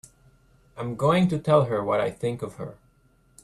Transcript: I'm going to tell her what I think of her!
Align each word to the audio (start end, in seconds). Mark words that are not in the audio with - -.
I'm 0.77 0.95
going 0.95 1.27
to 1.27 1.37
tell 1.37 1.65
her 1.65 1.83
what 1.83 2.01
I 2.01 2.09
think 2.09 2.41
of 2.41 2.55
her! 2.55 2.79